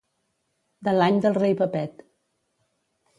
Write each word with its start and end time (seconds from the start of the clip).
De 0.87 0.93
l'any 0.95 1.19
del 1.25 1.37
rei 1.37 1.53
Pepet. 1.59 2.01